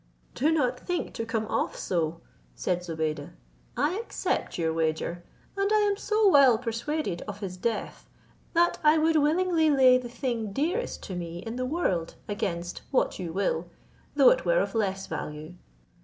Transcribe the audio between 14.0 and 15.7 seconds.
though it were of less value.